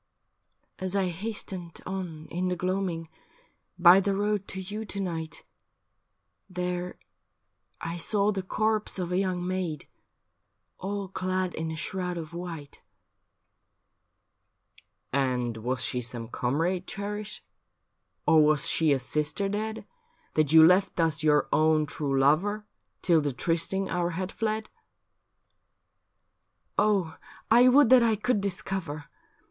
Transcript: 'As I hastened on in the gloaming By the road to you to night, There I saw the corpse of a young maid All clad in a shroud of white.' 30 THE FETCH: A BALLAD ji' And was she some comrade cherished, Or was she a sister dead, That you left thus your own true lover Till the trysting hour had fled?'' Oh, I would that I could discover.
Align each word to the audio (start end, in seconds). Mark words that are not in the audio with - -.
'As 0.79 0.95
I 0.95 1.09
hastened 1.09 1.79
on 1.85 2.25
in 2.31 2.47
the 2.47 2.55
gloaming 2.55 3.07
By 3.77 3.99
the 3.99 4.15
road 4.15 4.47
to 4.47 4.59
you 4.59 4.83
to 4.83 4.99
night, 4.99 5.43
There 6.49 6.97
I 7.79 7.97
saw 7.97 8.31
the 8.31 8.41
corpse 8.41 8.97
of 8.97 9.11
a 9.11 9.19
young 9.19 9.45
maid 9.47 9.87
All 10.79 11.07
clad 11.07 11.53
in 11.53 11.69
a 11.69 11.75
shroud 11.75 12.17
of 12.17 12.33
white.' 12.33 12.81
30 15.13 15.13
THE 15.13 15.13
FETCH: 15.13 15.13
A 15.13 15.13
BALLAD 15.19 15.27
ji' 15.27 15.31
And 15.37 15.57
was 15.57 15.83
she 15.83 16.01
some 16.01 16.27
comrade 16.29 16.87
cherished, 16.87 17.43
Or 18.25 18.41
was 18.43 18.67
she 18.67 18.91
a 18.93 18.97
sister 18.97 19.47
dead, 19.47 19.85
That 20.33 20.51
you 20.51 20.65
left 20.65 20.95
thus 20.95 21.21
your 21.21 21.47
own 21.53 21.85
true 21.85 22.19
lover 22.19 22.65
Till 23.03 23.21
the 23.21 23.33
trysting 23.33 23.87
hour 23.87 24.09
had 24.09 24.31
fled?'' 24.31 24.67
Oh, 26.79 27.19
I 27.51 27.67
would 27.67 27.89
that 27.89 28.01
I 28.01 28.15
could 28.15 28.41
discover. 28.41 29.05